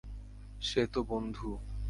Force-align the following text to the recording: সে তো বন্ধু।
সে 0.61 0.81
তো 0.87 0.99
বন্ধু। 1.03 1.49